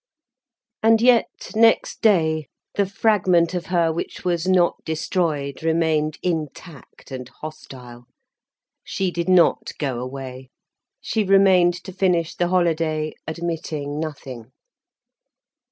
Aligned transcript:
And 0.81 0.99
yet, 0.99 1.29
next 1.53 2.01
day, 2.01 2.47
the 2.73 2.87
fragment 2.87 3.53
of 3.53 3.67
her 3.67 3.93
which 3.93 4.25
was 4.25 4.47
not 4.47 4.83
destroyed 4.83 5.61
remained 5.61 6.17
intact 6.23 7.11
and 7.11 7.29
hostile, 7.29 8.07
she 8.83 9.11
did 9.11 9.29
not 9.29 9.73
go 9.77 9.99
away, 9.99 10.49
she 11.01 11.23
remained 11.23 11.75
to 11.83 11.93
finish 11.93 12.33
the 12.33 12.47
holiday, 12.47 13.13
admitting 13.27 13.99
nothing. 13.99 14.51